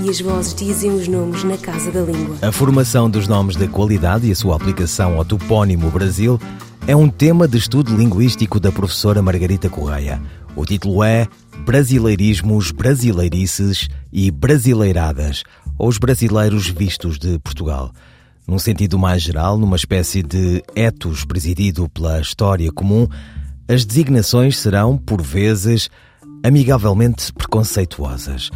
e 0.00 0.08
as 0.08 0.20
vozes 0.20 0.54
dizem 0.54 0.90
os 0.92 1.08
nomes 1.08 1.44
na 1.44 1.56
casa 1.56 1.90
da 1.90 2.00
língua. 2.00 2.36
A 2.42 2.52
formação 2.52 3.10
dos 3.10 3.28
nomes 3.28 3.56
da 3.56 3.68
qualidade 3.68 4.26
e 4.26 4.32
a 4.32 4.34
sua 4.34 4.56
aplicação 4.56 5.16
ao 5.16 5.24
topónimo 5.24 5.90
Brasil 5.90 6.40
é 6.86 6.96
um 6.96 7.08
tema 7.08 7.46
de 7.46 7.58
estudo 7.58 7.96
linguístico 7.96 8.58
da 8.58 8.72
professora 8.72 9.22
Margarita 9.22 9.68
Correia. 9.68 10.20
O 10.56 10.64
título 10.64 11.02
é 11.04 11.28
Brasileirismos, 11.64 12.70
Brasileirices 12.70 13.88
e 14.12 14.30
Brasileiradas, 14.30 15.44
ou 15.78 15.88
os 15.88 15.98
brasileiros 15.98 16.68
vistos 16.68 17.18
de 17.18 17.38
Portugal. 17.38 17.92
Num 18.46 18.58
sentido 18.58 18.98
mais 18.98 19.22
geral, 19.22 19.56
numa 19.56 19.76
espécie 19.76 20.22
de 20.22 20.62
etos 20.74 21.24
presidido 21.24 21.88
pela 21.88 22.20
história 22.20 22.70
comum, 22.72 23.06
as 23.68 23.84
designações 23.84 24.58
serão, 24.58 24.98
por 24.98 25.22
vezes, 25.22 25.88
amigavelmente 26.42 27.32
preconceituosas. 27.32 28.50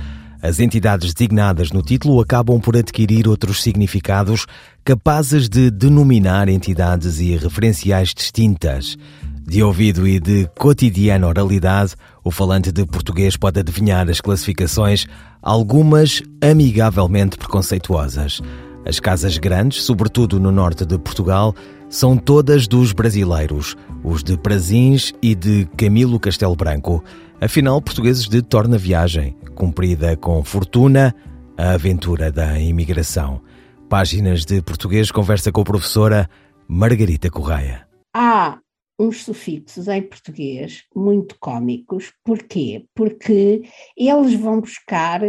As 0.46 0.60
entidades 0.60 1.12
designadas 1.12 1.73
no 1.73 1.82
título 1.82 2.20
acabam 2.20 2.60
por 2.60 2.77
adquirir 2.77 3.27
outros 3.27 3.60
significados 3.60 4.46
capazes 4.84 5.48
de 5.48 5.73
denominar 5.73 6.48
entidades 6.48 7.18
e 7.18 7.37
referenciais 7.37 8.14
distintas. 8.14 8.96
De 9.45 9.60
ouvido 9.60 10.07
e 10.07 10.20
de 10.20 10.48
cotidiana 10.57 11.26
oralidade, 11.26 11.96
o 12.23 12.30
falante 12.30 12.70
de 12.70 12.87
português 12.87 13.37
pode 13.37 13.59
adivinhar 13.59 14.09
as 14.09 14.20
classificações, 14.20 15.09
algumas 15.43 16.23
amigavelmente 16.40 17.37
preconceituosas. 17.37 18.40
As 18.87 19.01
casas 19.01 19.37
grandes, 19.38 19.82
sobretudo 19.82 20.38
no 20.38 20.52
norte 20.52 20.87
de 20.87 20.96
Portugal, 20.96 21.57
são 21.88 22.16
todas 22.16 22.66
dos 22.66 22.92
brasileiros, 22.92 23.76
os 24.02 24.23
de 24.23 24.37
Prazins 24.37 25.12
e 25.23 25.34
de 25.34 25.66
Camilo 25.76 26.18
Castelo 26.18 26.56
Branco. 26.56 27.02
Afinal, 27.40 27.80
portugueses 27.80 28.29
de 28.29 28.42
torna 28.42 28.76
viagem, 28.76 29.37
cumprida 29.54 30.16
com 30.16 30.42
fortuna, 30.42 31.14
a 31.57 31.73
aventura 31.73 32.30
da 32.30 32.59
imigração. 32.59 33.40
Páginas 33.88 34.45
de 34.45 34.60
português 34.62 35.10
conversa 35.10 35.52
com 35.52 35.60
a 35.60 35.64
professora 35.64 36.29
Margarita 36.68 37.30
Correia. 37.30 37.87
Há 38.14 38.59
uns 38.98 39.24
sufixos 39.24 39.88
em 39.88 40.02
português 40.02 40.84
muito 40.95 41.37
cômicos. 41.38 42.12
Porquê? 42.24 42.84
Porque 42.95 43.62
eles 43.96 44.34
vão 44.34 44.60
buscar 44.60 45.20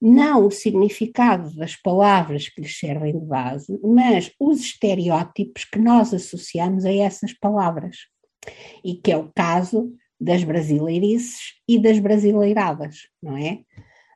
não 0.00 0.46
o 0.46 0.50
significado 0.50 1.54
das 1.56 1.74
palavras 1.74 2.48
que 2.48 2.60
lhes 2.60 2.78
servem 2.78 3.18
de 3.18 3.26
base, 3.26 3.78
mas 3.82 4.30
os 4.38 4.60
estereótipos 4.60 5.64
que 5.64 5.78
nós 5.78 6.14
associamos 6.14 6.84
a 6.84 6.92
essas 6.92 7.32
palavras. 7.32 7.96
E 8.84 8.94
que 8.94 9.10
é 9.10 9.16
o 9.16 9.30
caso 9.34 9.92
das 10.20 10.44
brasileirices 10.44 11.54
e 11.68 11.78
das 11.78 11.98
brasileiradas, 11.98 13.08
não 13.22 13.36
é? 13.36 13.60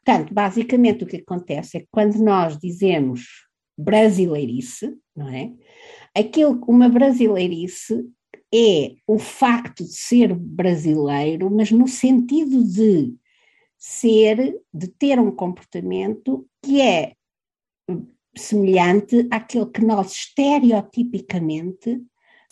Portanto, 0.05 0.35
basicamente 0.35 1.05
o 1.05 1.07
que 1.07 1.17
acontece 1.17 1.77
é 1.77 1.81
que 1.81 1.89
quando 1.91 2.17
nós 2.17 2.59
dizemos 2.59 3.27
brasileirice, 3.79 4.97
não 5.17 5.29
é? 5.29 5.53
Aquilo, 6.15 6.61
uma 6.67 6.89
brasileirice 6.89 8.05
é 8.55 8.95
o 9.07 9.19
facto 9.19 9.85
de 9.85 9.95
ser 9.95 10.35
brasileiro, 10.35 11.51
mas 11.51 11.71
no 11.71 11.89
sentido 11.89 12.63
de 12.65 13.15
ser, 13.85 14.61
de 14.73 14.87
ter 14.87 15.19
um 15.19 15.33
comportamento 15.33 16.47
que 16.63 16.81
é 16.81 17.15
semelhante 18.37 19.27
àquele 19.29 19.67
que 19.67 19.85
nós 19.85 20.13
estereotipicamente 20.13 22.01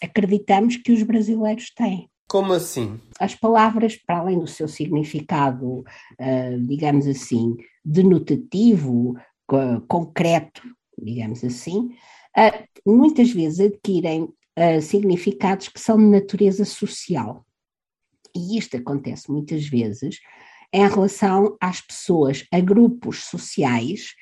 acreditamos 0.02 0.76
que 0.76 0.90
os 0.90 1.04
brasileiros 1.04 1.70
têm. 1.72 2.10
Como 2.28 2.52
assim? 2.52 3.00
As 3.20 3.36
palavras, 3.36 3.94
para 3.94 4.18
além 4.18 4.40
do 4.40 4.48
seu 4.48 4.66
significado, 4.66 5.84
uh, 6.18 6.60
digamos 6.66 7.06
assim, 7.06 7.56
denotativo, 7.84 9.14
concreto, 9.86 10.62
digamos 10.98 11.44
assim, 11.44 11.90
uh, 12.36 12.68
muitas 12.84 13.30
vezes 13.30 13.60
adquirem 13.60 14.28
significados 14.82 15.68
que 15.68 15.80
são 15.80 15.96
de 15.96 16.04
natureza 16.04 16.66
social. 16.66 17.46
E 18.36 18.58
isto 18.58 18.76
acontece 18.76 19.30
muitas 19.30 19.66
vezes 19.66 20.18
em 20.72 20.88
relação 20.88 21.56
às 21.60 21.80
pessoas, 21.80 22.44
a 22.52 22.60
grupos 22.60 23.24
sociais 23.24 24.14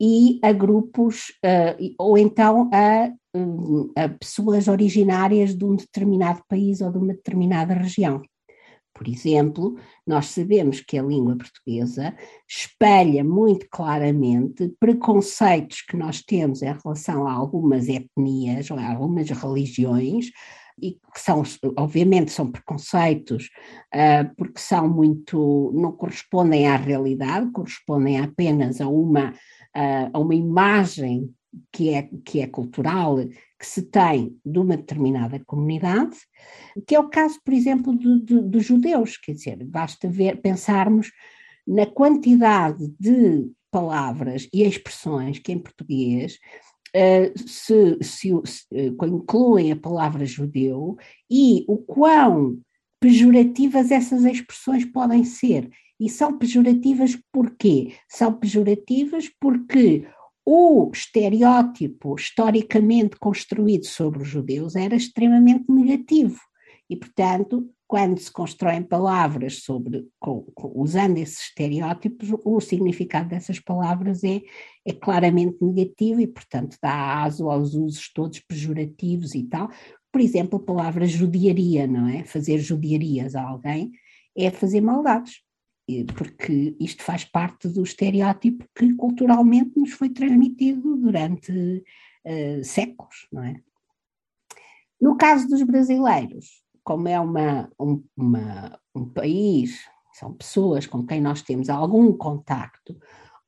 e 0.00 0.38
a 0.42 0.52
grupos, 0.52 1.30
uh, 1.44 1.94
ou 1.98 2.18
então 2.18 2.70
a, 2.72 3.10
uh, 3.36 3.92
a, 3.96 4.08
pessoas 4.08 4.68
originárias 4.68 5.54
de 5.56 5.64
um 5.64 5.76
determinado 5.76 6.42
país 6.48 6.80
ou 6.80 6.90
de 6.90 6.98
uma 6.98 7.14
determinada 7.14 7.74
região. 7.74 8.22
Por 8.94 9.08
exemplo, 9.08 9.76
nós 10.06 10.26
sabemos 10.26 10.80
que 10.80 10.96
a 10.96 11.02
língua 11.02 11.36
portuguesa 11.36 12.14
espelha 12.48 13.24
muito 13.24 13.66
claramente 13.68 14.72
preconceitos 14.78 15.82
que 15.82 15.96
nós 15.96 16.22
temos 16.22 16.62
em 16.62 16.72
relação 16.72 17.26
a 17.26 17.32
algumas 17.32 17.88
etnias 17.88 18.70
ou 18.70 18.78
a 18.78 18.88
algumas 18.92 19.28
religiões, 19.30 20.30
e 20.80 20.92
que 20.92 21.20
são, 21.20 21.42
obviamente, 21.76 22.32
são 22.32 22.50
preconceitos, 22.50 23.48
uh, 23.94 24.34
porque 24.36 24.58
são 24.58 24.88
muito, 24.88 25.72
não 25.74 25.92
correspondem 25.92 26.66
à 26.66 26.76
realidade, 26.76 27.50
correspondem 27.52 28.20
apenas 28.20 28.80
a 28.80 28.88
uma, 28.88 29.30
uh, 29.30 30.10
a 30.12 30.18
uma 30.18 30.34
imagem 30.34 31.32
que 31.72 31.90
é, 31.90 32.08
que 32.24 32.40
é 32.40 32.46
cultural, 32.46 33.16
que 33.58 33.66
se 33.66 33.82
tem 33.82 34.36
de 34.44 34.58
uma 34.58 34.76
determinada 34.76 35.40
comunidade, 35.46 36.16
que 36.86 36.94
é 36.94 37.00
o 37.00 37.08
caso, 37.08 37.38
por 37.44 37.54
exemplo, 37.54 37.92
do, 37.96 38.18
do, 38.20 38.42
dos 38.42 38.64
judeus, 38.64 39.16
quer 39.16 39.32
dizer, 39.32 39.64
basta 39.64 40.08
ver, 40.08 40.40
pensarmos 40.40 41.12
na 41.66 41.86
quantidade 41.86 42.92
de 42.98 43.50
palavras 43.70 44.48
e 44.52 44.62
expressões 44.62 45.38
que 45.38 45.52
em 45.52 45.58
português 45.58 46.38
se, 47.36 47.98
se, 48.00 48.30
se 48.32 48.32
uh, 48.32 49.06
incluem 49.06 49.72
a 49.72 49.76
palavra 49.76 50.24
judeu 50.24 50.96
e 51.30 51.64
o 51.66 51.78
quão 51.78 52.58
pejorativas 53.00 53.90
essas 53.90 54.24
expressões 54.24 54.84
podem 54.84 55.24
ser. 55.24 55.70
E 55.98 56.08
são 56.08 56.38
pejorativas 56.38 57.18
porquê? 57.32 57.94
São 58.08 58.32
pejorativas 58.32 59.30
porque 59.40 60.06
o 60.46 60.90
estereótipo 60.92 62.14
historicamente 62.16 63.16
construído 63.16 63.86
sobre 63.86 64.22
os 64.22 64.28
judeus 64.28 64.76
era 64.76 64.94
extremamente 64.94 65.64
negativo. 65.68 66.38
E, 66.88 66.96
portanto, 66.96 67.68
quando 67.94 68.18
se 68.18 68.32
constroem 68.32 68.82
palavras 68.82 69.62
sobre, 69.62 70.04
com, 70.18 70.42
com, 70.52 70.72
usando 70.74 71.16
esses 71.18 71.38
estereótipos, 71.42 72.28
o 72.44 72.60
significado 72.60 73.28
dessas 73.28 73.60
palavras 73.60 74.24
é, 74.24 74.42
é 74.84 74.92
claramente 74.92 75.58
negativo 75.62 76.20
e, 76.20 76.26
portanto, 76.26 76.76
dá 76.82 77.22
aso 77.22 77.48
aos 77.48 77.74
usos 77.74 78.12
todos 78.12 78.40
pejorativos 78.40 79.36
e 79.36 79.44
tal. 79.44 79.70
Por 80.10 80.20
exemplo, 80.20 80.58
a 80.58 80.64
palavra 80.64 81.06
judiaria, 81.06 81.86
não 81.86 82.08
é? 82.08 82.24
Fazer 82.24 82.58
judiarias 82.58 83.36
a 83.36 83.44
alguém 83.44 83.92
é 84.36 84.50
fazer 84.50 84.80
maldades, 84.80 85.42
porque 86.16 86.74
isto 86.80 87.00
faz 87.00 87.24
parte 87.24 87.68
do 87.68 87.84
estereótipo 87.84 88.64
que 88.74 88.92
culturalmente 88.94 89.78
nos 89.78 89.92
foi 89.92 90.10
transmitido 90.10 90.96
durante 90.96 91.52
uh, 91.52 92.64
séculos, 92.64 93.28
não 93.32 93.44
é? 93.44 93.54
No 95.00 95.16
caso 95.16 95.46
dos 95.46 95.62
brasileiros, 95.62 96.63
como 96.84 97.08
é 97.08 97.18
uma, 97.18 97.70
um, 97.80 98.04
uma, 98.16 98.78
um 98.94 99.08
país, 99.08 99.80
são 100.12 100.32
pessoas 100.32 100.86
com 100.86 101.04
quem 101.04 101.20
nós 101.20 101.42
temos 101.42 101.68
algum 101.68 102.12
contacto, 102.12 102.96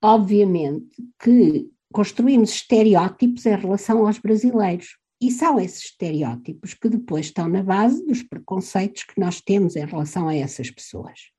obviamente 0.02 0.96
que 1.22 1.70
construímos 1.92 2.50
estereótipos 2.50 3.46
em 3.46 3.56
relação 3.56 4.06
aos 4.06 4.18
brasileiros. 4.18 4.96
E 5.20 5.30
são 5.30 5.58
esses 5.58 5.84
estereótipos 5.84 6.74
que 6.74 6.88
depois 6.88 7.26
estão 7.26 7.48
na 7.48 7.62
base 7.62 8.04
dos 8.04 8.22
preconceitos 8.22 9.04
que 9.04 9.18
nós 9.18 9.40
temos 9.40 9.76
em 9.76 9.86
relação 9.86 10.28
a 10.28 10.34
essas 10.34 10.70
pessoas. 10.70 11.30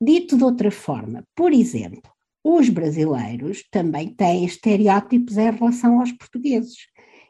Dito 0.00 0.36
de 0.36 0.44
outra 0.44 0.70
forma, 0.70 1.24
por 1.34 1.52
exemplo, 1.52 2.02
os 2.44 2.68
brasileiros 2.68 3.64
também 3.72 4.08
têm 4.08 4.44
estereótipos 4.44 5.36
em 5.36 5.50
relação 5.50 5.98
aos 5.98 6.12
portugueses 6.12 6.76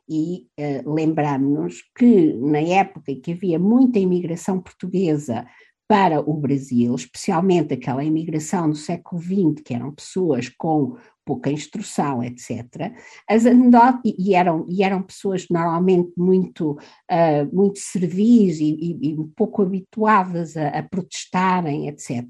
e 0.09 0.47
uh, 0.59 0.93
lembramos-nos 0.93 1.83
que 1.97 2.33
na 2.35 2.61
época 2.61 3.13
em 3.13 3.21
que 3.21 3.33
havia 3.33 3.59
muita 3.59 3.99
imigração 3.99 4.61
portuguesa 4.61 5.47
para 5.89 6.21
o 6.21 6.35
Brasil, 6.35 6.95
especialmente 6.95 7.75
aquela 7.75 8.03
imigração 8.03 8.69
no 8.69 8.75
século 8.75 9.23
XX, 9.23 9.63
que 9.65 9.75
eram 9.75 9.93
pessoas 9.93 10.49
com 10.49 10.97
pouca 11.25 11.51
instrução, 11.51 12.23
etc. 12.23 12.93
As 13.29 13.47
anedotas, 13.47 14.01
e, 14.05 14.35
eram, 14.35 14.65
e 14.69 14.83
eram 14.83 15.03
pessoas 15.03 15.47
normalmente 15.51 16.13
muito, 16.17 16.73
uh, 16.73 17.53
muito 17.53 17.81
servis 17.81 18.61
e, 18.61 18.65
e, 18.65 19.11
e, 19.11 19.17
pouco 19.37 19.63
habituadas 19.63 20.57
a, 20.57 20.69
a, 20.69 20.83
protestarem, 20.85 21.89
etc. 21.89 22.25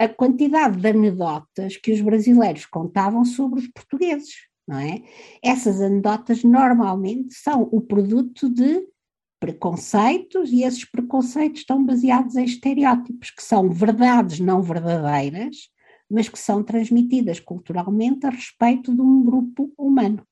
A 0.00 0.08
quantidade 0.08 0.80
de 0.80 0.88
anedotas 0.88 1.76
que 1.76 1.92
os 1.92 2.00
brasileiros 2.00 2.64
contavam 2.64 3.24
sobre 3.26 3.60
os 3.60 3.68
portugueses, 3.68 4.34
não 4.66 4.78
é? 4.78 5.02
Essas 5.42 5.80
anedotas 5.80 6.42
normalmente 6.42 7.34
são 7.34 7.68
o 7.70 7.80
produto 7.80 8.48
de 8.48 8.86
preconceitos 9.38 10.50
e 10.50 10.62
esses 10.62 10.84
preconceitos 10.84 11.60
estão 11.60 11.84
baseados 11.84 12.34
em 12.36 12.44
estereótipos, 12.44 13.30
que 13.30 13.42
são 13.42 13.68
verdades 13.68 14.40
não 14.40 14.62
verdadeiras, 14.62 15.68
mas 16.10 16.28
que 16.28 16.38
são 16.38 16.62
transmitidas 16.62 17.40
culturalmente 17.40 18.26
a 18.26 18.30
respeito 18.30 18.94
de 18.94 19.00
um 19.00 19.22
grupo 19.22 19.70
humano. 19.76 20.22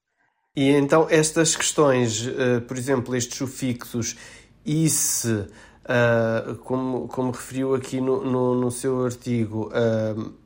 E 0.55 0.71
então 0.71 1.07
estas 1.11 1.57
questões, 1.57 2.27
uh, 2.27 2.61
por 2.67 2.77
exemplo, 2.77 3.17
estes 3.17 3.37
sufixos 3.37 4.17
isse, 4.65 5.29
uh, 5.33 6.55
como, 6.65 7.09
como 7.09 7.31
referiu 7.31 7.75
aqui 7.75 8.01
no, 8.01 8.25
no, 8.25 8.55
no 8.55 8.71
seu 8.71 9.05
artigo, 9.05 9.71
uh, 9.71 10.43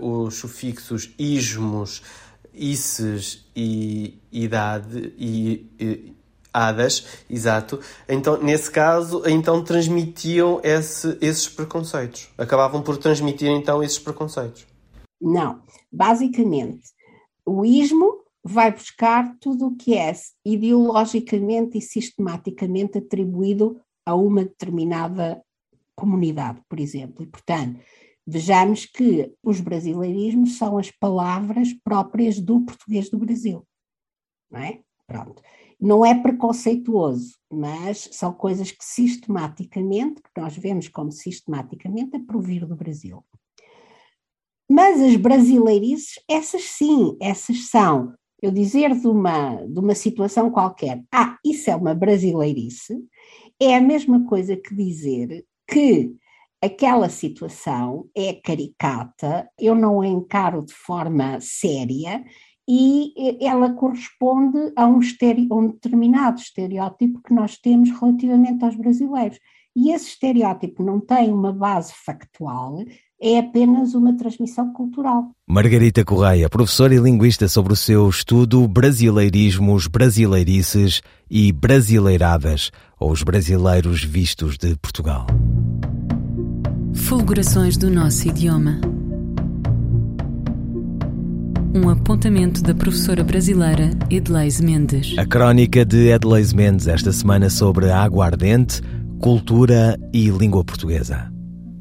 os 0.00 0.34
sufixos 0.34 1.14
ismos, 1.18 2.02
isses 2.54 3.44
e 3.54 4.18
idade 4.30 5.14
e, 5.18 5.66
e 5.78 6.16
hadas, 6.52 7.24
exato. 7.28 7.80
Então, 8.08 8.40
nesse 8.42 8.70
caso, 8.70 9.22
então 9.26 9.64
transmitiam 9.64 10.60
esse, 10.62 11.16
esses 11.20 11.48
preconceitos. 11.48 12.28
Acabavam 12.36 12.82
por 12.82 12.98
transmitir 12.98 13.48
então 13.48 13.82
esses 13.82 13.98
preconceitos. 13.98 14.66
Não. 15.20 15.62
Basicamente, 15.90 16.90
o 17.46 17.64
ismo 17.64 18.22
vai 18.44 18.72
buscar 18.72 19.36
tudo 19.40 19.68
o 19.68 19.76
que 19.76 19.94
é 19.94 20.12
ideologicamente 20.44 21.78
e 21.78 21.82
sistematicamente 21.82 22.98
atribuído 22.98 23.80
a 24.04 24.14
uma 24.14 24.44
determinada 24.44 25.40
comunidade, 25.94 26.60
por 26.68 26.80
exemplo. 26.80 27.22
E, 27.22 27.26
portanto, 27.26 27.78
vejamos 28.26 28.86
que 28.86 29.32
os 29.42 29.60
brasileirismos 29.60 30.56
são 30.56 30.78
as 30.78 30.90
palavras 30.90 31.72
próprias 31.84 32.40
do 32.40 32.60
português 32.64 33.10
do 33.10 33.18
Brasil. 33.18 33.66
Não 34.50 34.60
é? 34.60 34.80
Pronto 35.06 35.42
não 35.82 36.06
é 36.06 36.14
preconceituoso, 36.14 37.34
mas 37.50 38.08
são 38.12 38.32
coisas 38.32 38.70
que 38.70 38.84
sistematicamente, 38.84 40.22
que 40.22 40.40
nós 40.40 40.56
vemos 40.56 40.86
como 40.86 41.10
sistematicamente 41.10 42.14
a 42.14 42.20
provir 42.20 42.64
do 42.64 42.76
Brasil. 42.76 43.24
Mas 44.70 45.00
as 45.00 45.16
brasileirices, 45.16 46.20
essas 46.30 46.62
sim, 46.62 47.16
essas 47.20 47.68
são, 47.68 48.14
eu 48.40 48.52
dizer 48.52 48.94
de 48.94 49.08
uma, 49.08 49.56
de 49.56 49.80
uma 49.80 49.96
situação 49.96 50.52
qualquer, 50.52 51.02
ah, 51.12 51.36
isso 51.44 51.68
é 51.68 51.74
uma 51.74 51.96
brasileirice, 51.96 52.96
é 53.60 53.74
a 53.74 53.80
mesma 53.80 54.24
coisa 54.26 54.56
que 54.56 54.72
dizer 54.76 55.44
que 55.68 56.14
aquela 56.62 57.08
situação 57.08 58.06
é 58.16 58.32
caricata, 58.34 59.48
eu 59.58 59.74
não 59.74 60.00
a 60.00 60.06
encaro 60.06 60.64
de 60.64 60.72
forma 60.72 61.38
séria 61.40 62.22
e 62.68 63.12
ela 63.44 63.72
corresponde 63.74 64.72
a 64.76 64.86
um, 64.86 65.00
um 65.50 65.68
determinado 65.68 66.40
estereótipo 66.40 67.20
que 67.20 67.34
nós 67.34 67.58
temos 67.58 67.90
relativamente 67.90 68.64
aos 68.64 68.76
brasileiros. 68.76 69.38
E 69.74 69.90
esse 69.90 70.08
estereótipo 70.10 70.82
não 70.82 71.00
tem 71.00 71.32
uma 71.32 71.52
base 71.52 71.92
factual, 72.04 72.84
é 73.20 73.38
apenas 73.38 73.94
uma 73.94 74.16
transmissão 74.16 74.72
cultural. 74.72 75.30
Margarita 75.46 76.04
Correia, 76.04 76.48
professora 76.48 76.94
e 76.94 76.98
linguista 76.98 77.48
sobre 77.48 77.72
o 77.72 77.76
seu 77.76 78.08
estudo 78.08 78.68
Brasileirismos, 78.68 79.86
Brasileirices 79.86 81.00
e 81.30 81.50
Brasileiradas, 81.52 82.70
ou 83.00 83.10
os 83.10 83.22
brasileiros 83.22 84.04
vistos 84.04 84.58
de 84.58 84.76
Portugal. 84.76 85.26
Fulgurações 86.94 87.76
do 87.76 87.90
nosso 87.90 88.28
idioma. 88.28 88.80
Um 91.74 91.88
apontamento 91.88 92.62
da 92.62 92.74
professora 92.74 93.24
brasileira 93.24 93.90
Edleise 94.10 94.62
Mendes. 94.62 95.16
A 95.18 95.24
crónica 95.26 95.84
de 95.84 96.08
Edleise 96.08 96.54
Mendes 96.54 96.86
esta 96.86 97.10
semana 97.10 97.48
sobre 97.48 97.90
a 97.90 98.02
aguardente, 98.02 98.82
cultura 99.20 99.98
e 100.12 100.28
língua 100.28 100.62
portuguesa. 100.64 101.32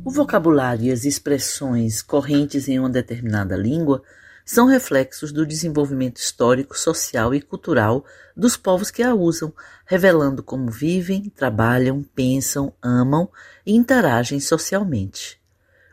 O 0.06 0.12
vocabulário 0.12 0.86
e 0.86 0.92
as 0.92 1.04
expressões 1.04 2.02
correntes 2.02 2.68
em 2.68 2.80
uma 2.80 2.90
determinada 2.90 3.56
língua 3.56 4.02
são 4.52 4.66
reflexos 4.66 5.32
do 5.32 5.46
desenvolvimento 5.46 6.18
histórico, 6.18 6.78
social 6.78 7.34
e 7.34 7.42
cultural 7.42 8.04
dos 8.36 8.58
povos 8.58 8.92
que 8.92 9.02
a 9.02 9.16
usam, 9.16 9.54
revelando 9.86 10.44
como 10.44 10.70
vivem, 10.70 11.30
trabalham, 11.30 12.04
pensam, 12.04 12.74
amam 12.82 13.30
e 13.66 13.74
interagem 13.74 14.42
socialmente. 14.42 15.40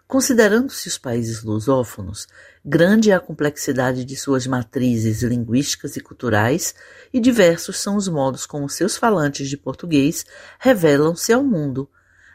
Considerando-se 0.08 0.88
os 0.88 0.99
países 0.99 1.44
lusófonos, 1.44 2.26
grande 2.64 3.12
é 3.12 3.14
a 3.14 3.20
complexidade 3.20 4.05
de 4.05 4.16
suas 4.16 4.44
matrizes 4.44 5.22
linguísticas 5.22 5.96
e 5.96 6.00
culturais, 6.00 6.75
e 7.12 7.20
diversos 7.20 7.76
são 7.76 7.94
os 7.94 8.08
modos 8.08 8.44
como 8.44 8.69
seus 8.69 8.96
falantes 8.96 9.49
de 9.49 9.56
português 9.56 10.26
revelam-se 10.58 11.32
ao 11.32 11.44
mundo. 11.44 11.88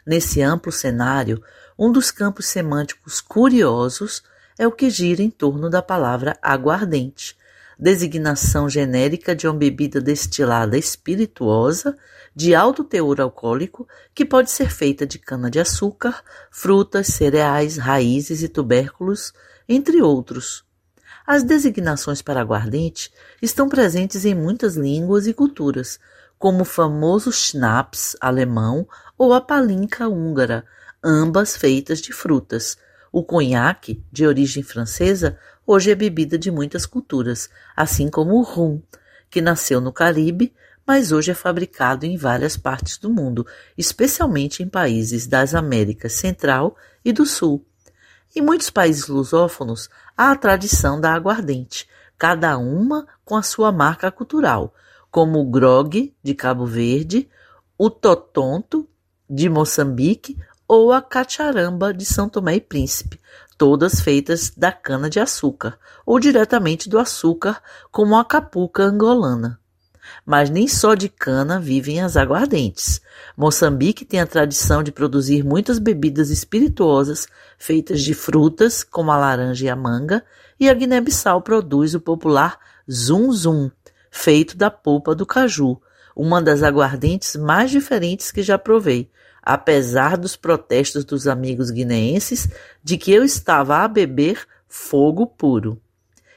Nesse 0.08 0.42
amplo 0.42 0.72
cenário, 0.72 1.44
um 1.78 1.92
dos 1.92 2.12
campos 2.12 2.46
semânticos 2.46 3.20
curiosos 3.20 4.24
é 4.58 4.68
o 4.68 4.72
que 4.72 4.90
gira 4.90 5.22
em 5.22 5.30
torno 5.30 5.70
da 5.70 5.82
palavra 5.82 6.38
aguardente, 6.42 7.38
designação 7.78 8.70
genérica 8.70 9.36
de 9.36 9.48
uma 9.48 9.56
bebida 9.56 10.00
destilada 10.00 10.78
espirituosa 10.78 11.96
de 12.36 12.56
alto 12.56 12.84
teor 12.84 13.22
alcoólico 13.22 13.88
que 14.14 14.26
pode 14.26 14.50
ser 14.50 14.70
feita 14.70 15.06
de 15.06 15.20
cana-de-açúcar, 15.20 16.24
frutas, 16.50 17.08
cereais, 17.08 17.78
raízes 17.78 18.42
e 18.42 18.48
tubérculos, 18.48 19.34
entre 19.68 20.02
outros. 20.02 20.64
As 21.26 21.44
designações 21.44 22.22
para 22.22 22.42
aguardente 22.42 23.12
estão 23.42 23.70
presentes 23.70 24.26
em 24.26 24.36
muitas 24.36 24.76
línguas 24.76 25.26
e 25.26 25.34
culturas, 25.34 26.00
como 26.38 26.64
o 26.64 26.66
famoso 26.66 27.32
schnapps 27.32 28.18
alemão 28.20 28.86
ou 29.18 29.34
a 29.34 29.40
palinka 29.40 30.10
húngara, 30.10 30.66
ambas 31.02 31.56
feitas 31.56 32.02
de 32.02 32.12
frutas. 32.12 32.78
O 33.14 33.24
conhaque, 33.24 34.04
de 34.12 34.28
origem 34.28 34.62
francesa, 34.62 35.40
hoje 35.66 35.90
é 35.90 35.96
bebida 35.96 36.38
de 36.38 36.52
muitas 36.52 36.86
culturas, 36.86 37.50
assim 37.78 38.10
como 38.10 38.34
o 38.34 38.42
rum, 38.42 38.82
que 39.30 39.40
nasceu 39.40 39.80
no 39.80 39.94
Caribe 39.94 40.54
mas 40.86 41.12
hoje 41.12 41.32
é 41.32 41.34
fabricado 41.34 42.06
em 42.06 42.18
várias 42.18 42.58
partes 42.58 42.98
do 42.98 43.10
mundo, 43.10 43.46
especialmente 43.78 44.62
em 44.62 44.68
países 44.68 45.28
das 45.28 45.56
Américas 45.56 46.14
Central 46.14 46.76
e 47.04 47.14
do 47.14 47.26
Sul. 47.26 47.66
Em 48.36 48.42
muitos 48.42 48.70
países 48.70 49.08
lusófonos 49.08 49.90
há 50.18 50.32
a 50.32 50.36
tradição 50.36 51.00
da 51.00 51.14
aguardente, 51.14 51.88
cada 52.18 52.58
uma 52.58 53.08
com 53.24 53.36
a 53.36 53.44
sua 53.44 53.72
marca 53.72 54.12
cultural, 54.12 54.74
como 55.10 55.40
o 55.40 55.50
grog 55.50 56.14
de 56.22 56.34
Cabo 56.34 56.66
Verde, 56.66 57.30
o 57.78 57.90
totonto 57.90 58.88
de 59.30 59.50
Moçambique 59.50 60.38
ou 60.68 60.92
a 60.92 61.02
cacharamba 61.02 61.94
de 61.94 62.06
São 62.06 62.30
Tomé 62.30 62.56
e 62.56 62.62
Príncipe, 62.62 63.20
todas 63.58 64.02
feitas 64.02 64.52
da 64.56 64.72
cana 64.72 65.10
de 65.10 65.20
açúcar 65.20 65.78
ou 66.06 66.20
diretamente 66.20 66.90
do 66.90 67.00
açúcar, 67.00 67.62
como 67.92 68.18
a 68.18 68.26
capuca 68.26 68.84
angolana. 68.84 69.60
Mas 70.26 70.50
nem 70.50 70.68
só 70.68 70.96
de 70.96 71.08
cana 71.08 71.60
vivem 71.60 72.02
as 72.02 72.18
aguardentes. 72.18 73.02
Moçambique 73.38 74.04
tem 74.04 74.20
a 74.20 74.28
tradição 74.28 74.84
de 74.84 74.92
produzir 74.92 75.44
muitas 75.44 75.80
bebidas 75.80 76.30
espirituosas 76.30 77.28
feitas 77.58 78.02
de 78.02 78.14
frutas, 78.14 78.84
como 78.84 79.12
a 79.12 79.18
laranja 79.18 79.66
e 79.66 79.70
a 79.70 79.76
manga, 79.76 80.24
e 80.60 80.70
a 80.70 80.74
Guiné-Bissau 80.74 81.42
produz 81.42 81.96
o 81.96 82.02
popular 82.02 82.60
zum 82.90 83.32
zum, 83.32 83.72
feito 84.12 84.58
da 84.58 84.70
polpa 84.70 85.16
do 85.16 85.26
caju, 85.26 85.82
uma 86.16 86.42
das 86.42 86.62
aguardentes 86.62 87.36
mais 87.36 87.72
diferentes 87.72 88.32
que 88.32 88.44
já 88.44 88.58
provei, 88.58 89.10
apesar 89.44 90.18
dos 90.18 90.36
protestos 90.36 91.04
dos 91.04 91.28
amigos 91.28 91.70
guineenses 91.70 92.48
de 92.82 92.98
que 92.98 93.12
eu 93.12 93.24
estava 93.24 93.78
a 93.80 93.88
beber 93.88 94.48
fogo 94.68 95.28
puro. 95.28 95.80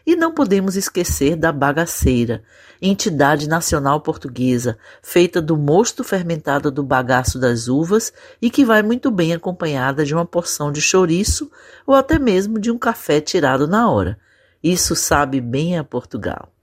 E 0.04 0.14
não 0.14 0.32
podemos 0.32 0.76
esquecer 0.76 1.34
da 1.34 1.50
bagaceira, 1.50 2.42
entidade 2.80 3.48
nacional 3.48 4.00
portuguesa, 4.00 4.78
feita 5.02 5.42
do 5.42 5.56
mosto 5.56 6.04
fermentado 6.04 6.70
do 6.70 6.82
bagaço 6.82 7.38
das 7.38 7.66
uvas 7.66 8.12
e 8.40 8.50
que 8.50 8.64
vai 8.64 8.82
muito 8.82 9.10
bem 9.10 9.32
acompanhada 9.32 10.04
de 10.04 10.14
uma 10.14 10.24
porção 10.24 10.70
de 10.70 10.80
chouriço 10.80 11.50
ou 11.86 11.94
até 11.94 12.18
mesmo 12.18 12.58
de 12.58 12.70
um 12.70 12.78
café 12.78 13.20
tirado 13.20 13.66
na 13.66 13.90
hora. 13.90 14.18
Isso 14.62 14.94
sabe 14.94 15.40
bem 15.40 15.78
a 15.78 15.82
Portugal. 15.82 16.55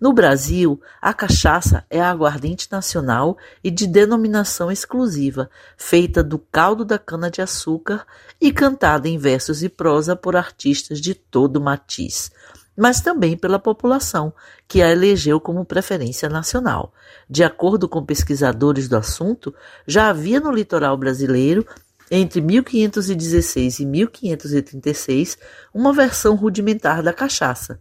No 0.00 0.12
Brasil, 0.12 0.80
a 1.00 1.12
cachaça 1.12 1.84
é 1.90 2.00
a 2.00 2.10
aguardente 2.10 2.68
nacional 2.70 3.36
e 3.62 3.70
de 3.70 3.86
denominação 3.86 4.70
exclusiva, 4.70 5.50
feita 5.76 6.22
do 6.22 6.38
caldo 6.38 6.84
da 6.84 6.98
cana-de-açúcar 6.98 8.06
e 8.40 8.52
cantada 8.52 9.08
em 9.08 9.18
versos 9.18 9.62
e 9.62 9.68
prosa 9.68 10.16
por 10.16 10.36
artistas 10.36 11.00
de 11.00 11.14
todo 11.14 11.60
matiz, 11.60 12.30
mas 12.76 13.00
também 13.00 13.36
pela 13.36 13.58
população, 13.58 14.32
que 14.66 14.80
a 14.80 14.90
elegeu 14.90 15.40
como 15.40 15.64
preferência 15.64 16.28
nacional. 16.28 16.92
De 17.28 17.44
acordo 17.44 17.88
com 17.88 18.04
pesquisadores 18.04 18.88
do 18.88 18.96
assunto, 18.96 19.54
já 19.86 20.08
havia 20.08 20.40
no 20.40 20.50
litoral 20.50 20.96
brasileiro 20.96 21.66
entre 22.10 22.40
1516 22.40 23.80
e 23.80 23.86
1536 23.86 25.38
uma 25.72 25.92
versão 25.92 26.34
rudimentar 26.34 27.02
da 27.02 27.12
cachaça 27.12 27.80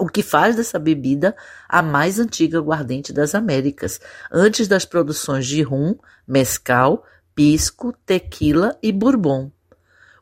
o 0.00 0.08
que 0.08 0.22
faz 0.22 0.56
dessa 0.56 0.78
bebida 0.78 1.36
a 1.68 1.82
mais 1.82 2.18
antiga 2.18 2.58
aguardente 2.58 3.12
das 3.12 3.34
Américas, 3.34 4.00
antes 4.32 4.66
das 4.66 4.84
produções 4.84 5.46
de 5.46 5.62
rum, 5.62 5.96
mescal, 6.26 7.04
pisco, 7.34 7.94
tequila 8.04 8.76
e 8.82 8.90
bourbon. 8.90 9.50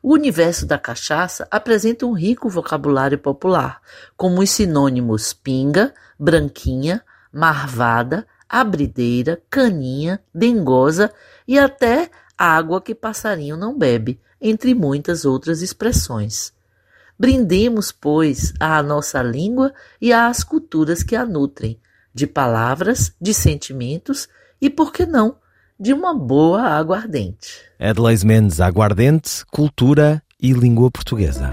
O 0.01 0.13
universo 0.13 0.65
da 0.65 0.77
cachaça 0.77 1.47
apresenta 1.49 2.05
um 2.05 2.13
rico 2.13 2.49
vocabulário 2.49 3.17
popular, 3.17 3.81
como 4.15 4.41
os 4.41 4.49
sinônimos 4.49 5.33
pinga, 5.33 5.93
branquinha, 6.17 7.03
marvada, 7.31 8.25
abrideira, 8.47 9.41
caninha, 9.49 10.21
dengosa 10.33 11.11
e 11.47 11.57
até 11.57 12.09
água 12.37 12.81
que 12.81 12.95
passarinho 12.95 13.57
não 13.57 13.77
bebe, 13.77 14.19
entre 14.41 14.73
muitas 14.73 15.25
outras 15.25 15.61
expressões. 15.61 16.53
Brindemos, 17.19 17.91
pois, 17.91 18.53
à 18.57 18.81
nossa 18.81 19.21
língua 19.21 19.73
e 19.99 20.13
às 20.13 20.41
culturas 20.41 21.03
que 21.03 21.17
a 21.17 21.25
nutrem, 21.25 21.77
de 22.13 22.25
palavras, 22.25 23.11
de 23.19 23.33
sentimentos 23.33 24.29
e, 24.61 24.69
por 24.69 24.93
que 24.93 25.05
não, 25.05 25.35
de 25.77 25.91
uma 25.91 26.13
boa 26.13 26.61
aguardente. 26.61 27.59
Edleis 27.77 28.23
Mendes, 28.23 28.61
aguardente, 28.61 29.45
cultura 29.47 30.23
e 30.41 30.53
língua 30.53 30.89
portuguesa. 30.89 31.51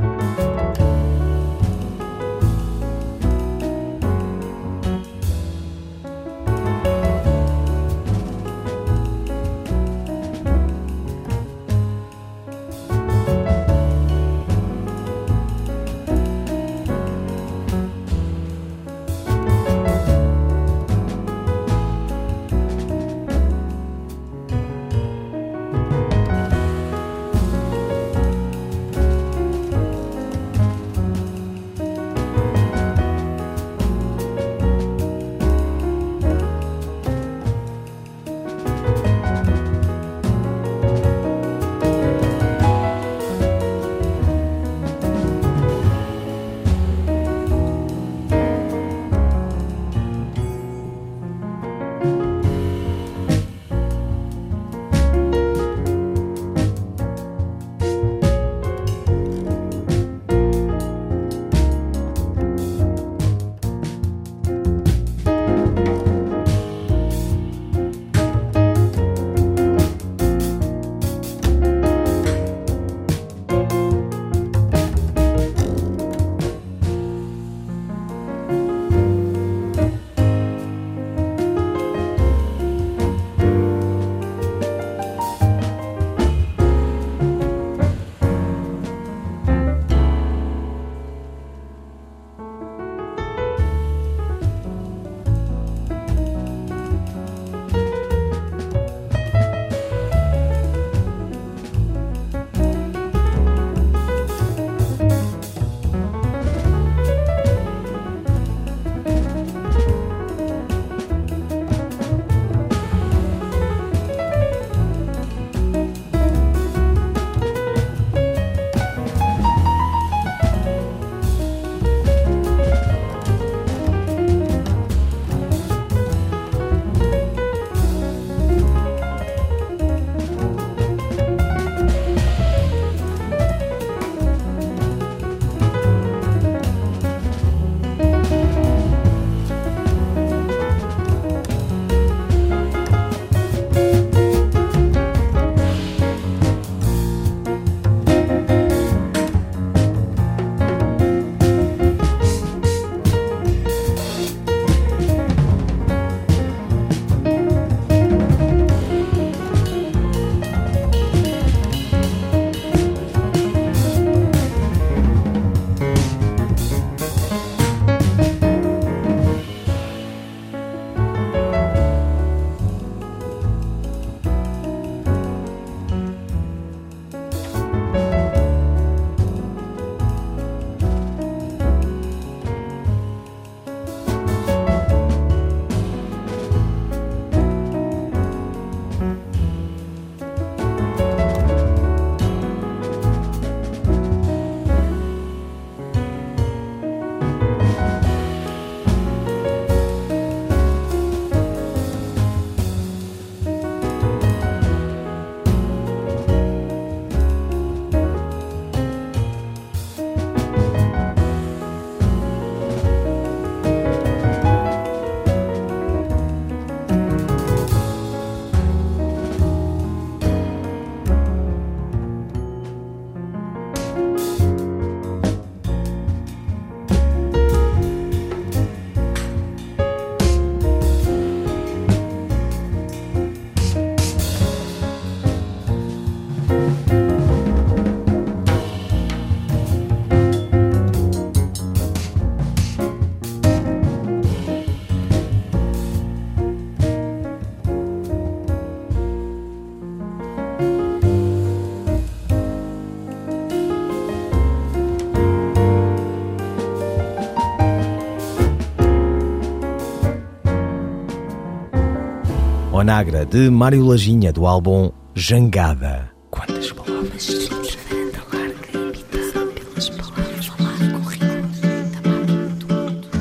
Onagra, 262.77 263.25
de 263.25 263.49
Mário 263.49 263.87
Lajinha, 263.87 264.31
do 264.31 264.47
álbum 264.47 264.91
Jangada. 265.15 266.11
Quantas 266.31 266.71
palavras? 266.73 267.49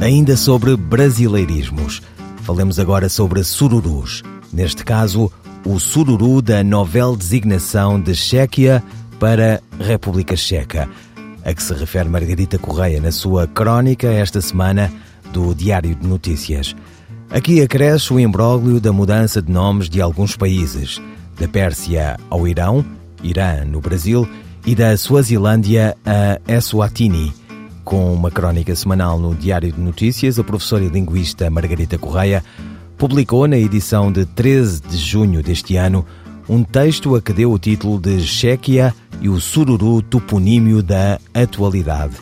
Ainda 0.02 0.36
sobre 0.36 0.76
brasileirismos. 0.76 2.02
Falemos 2.42 2.80
agora 2.80 3.08
sobre 3.08 3.46
sururus. 3.46 4.24
Neste 4.52 4.84
caso, 4.84 5.32
o 5.66 5.80
sururu 5.80 6.42
da 6.42 6.62
novel 6.62 7.16
designação 7.16 8.00
de 8.00 8.14
Chequia 8.14 8.84
para 9.22 9.62
República 9.80 10.36
Checa, 10.36 10.90
a 11.46 11.54
que 11.54 11.64
se 11.64 11.74
refere 11.74 12.10
Margarita 12.10 12.60
Correia 12.60 13.00
na 13.00 13.12
sua 13.14 13.48
crónica 13.48 14.08
esta 14.08 14.42
semana 14.42 14.92
do 15.32 15.56
Diário 15.56 15.96
de 15.96 16.06
Notícias. 16.06 16.76
Aqui 17.30 17.62
acresce 17.62 18.14
o 18.14 18.20
imbróglio 18.20 18.80
da 18.80 18.94
mudança 18.94 19.42
de 19.42 19.52
nomes 19.52 19.90
de 19.90 20.02
alguns 20.02 20.36
países, 20.36 21.02
da 21.40 21.48
Pérsia 21.48 22.18
ao 22.30 22.48
Irão, 22.48 22.86
Irã 23.24 23.66
no 23.66 23.82
Brasil 23.82 24.28
e 24.66 24.76
da 24.76 24.96
Suazilândia 24.98 25.98
a 26.06 26.40
Eswatini. 26.48 27.34
Com 27.84 28.14
uma 28.14 28.32
crónica 28.32 28.76
semanal 28.76 29.20
no 29.20 29.36
Diário 29.36 29.72
de 29.72 29.80
Notícias, 29.80 30.40
a 30.40 30.44
professora 30.44 30.84
e 30.84 30.88
linguista 30.88 31.50
Margarita 31.50 31.98
Correia 31.98 32.44
publicou 32.98 33.48
na 33.48 33.58
edição 33.58 34.12
de 34.12 34.26
13 34.26 34.82
de 34.82 34.98
junho 34.98 35.44
deste 35.44 35.76
ano 35.76 36.06
um 36.48 36.64
texto 36.64 37.16
a 37.16 37.22
que 37.22 37.34
deu 37.34 37.52
o 37.52 37.60
título 37.60 38.00
de 38.00 38.22
Chequia 38.22 38.94
e 39.20 39.28
o 39.28 39.42
sururu 39.42 40.02
toponímio 40.02 40.82
da 40.82 41.20
atualidade. 41.34 42.16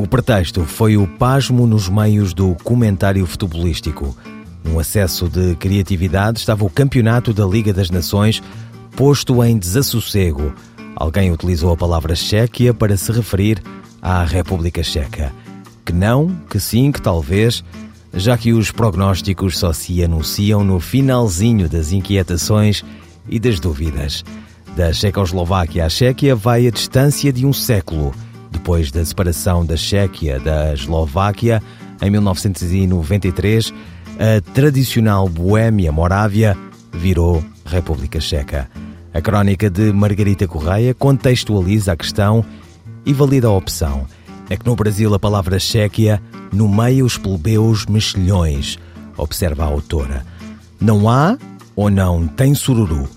O 0.00 0.06
pretexto 0.06 0.64
foi 0.64 0.96
o 0.96 1.06
pasmo 1.06 1.66
nos 1.66 1.86
meios 1.86 2.32
do 2.32 2.54
comentário 2.64 3.26
futebolístico. 3.26 4.16
Num 4.64 4.78
acesso 4.78 5.28
de 5.28 5.54
criatividade 5.56 6.38
estava 6.38 6.64
o 6.64 6.70
campeonato 6.70 7.34
da 7.34 7.44
Liga 7.44 7.70
das 7.70 7.90
Nações 7.90 8.42
posto 8.96 9.44
em 9.44 9.58
desassossego. 9.58 10.54
Alguém 10.96 11.30
utilizou 11.30 11.70
a 11.70 11.76
palavra 11.76 12.16
Chequia 12.16 12.72
para 12.72 12.96
se 12.96 13.12
referir 13.12 13.62
à 14.00 14.24
República 14.24 14.82
Checa. 14.82 15.30
Que 15.84 15.92
não, 15.92 16.34
que 16.48 16.58
sim, 16.58 16.90
que 16.90 17.02
talvez, 17.02 17.62
já 18.14 18.38
que 18.38 18.54
os 18.54 18.70
prognósticos 18.70 19.58
só 19.58 19.70
se 19.70 20.02
anunciam 20.02 20.64
no 20.64 20.80
finalzinho 20.80 21.68
das 21.68 21.92
inquietações 21.92 22.82
e 23.28 23.38
das 23.38 23.60
dúvidas. 23.60 24.24
Da 24.74 24.94
Checoslováquia 24.94 25.84
à 25.84 25.90
Chequia 25.90 26.34
vai 26.34 26.66
a 26.66 26.70
distância 26.70 27.30
de 27.30 27.44
um 27.44 27.52
século. 27.52 28.14
Depois 28.50 28.90
da 28.90 29.04
separação 29.04 29.64
da 29.64 29.76
Chequia 29.76 30.40
da 30.40 30.72
Eslováquia, 30.72 31.62
em 32.02 32.10
1993, 32.10 33.72
a 34.18 34.40
tradicional 34.52 35.28
Boêmia 35.28 35.92
Morávia 35.92 36.56
virou 36.92 37.42
República 37.64 38.20
Checa. 38.20 38.68
A 39.12 39.20
crónica 39.20 39.70
de 39.70 39.92
Margarita 39.92 40.46
Correia 40.46 40.94
contextualiza 40.94 41.92
a 41.92 41.96
questão 41.96 42.44
e 43.04 43.12
valida 43.12 43.48
a 43.48 43.52
opção. 43.52 44.06
É 44.48 44.56
que 44.56 44.66
no 44.66 44.76
Brasil 44.76 45.14
a 45.14 45.18
palavra 45.18 45.58
Chequia 45.58 46.20
nomeia 46.52 47.04
os 47.04 47.16
plebeus 47.16 47.86
mexilhões, 47.86 48.78
observa 49.16 49.64
a 49.64 49.68
autora. 49.68 50.24
Não 50.80 51.08
há 51.08 51.38
ou 51.76 51.90
não 51.90 52.26
tem 52.26 52.54
sururu. 52.54 53.08